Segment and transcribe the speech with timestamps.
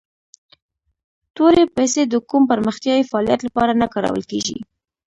[1.35, 4.57] تورې پیسي د کوم پرمختیایي فعالیت لپاره نه کارول کیږي.